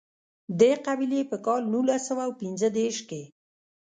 [0.59, 3.21] دې قبیلې په کال نولس سوه پېنځه دېرش کې.